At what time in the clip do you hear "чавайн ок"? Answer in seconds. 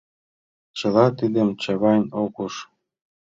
1.61-2.35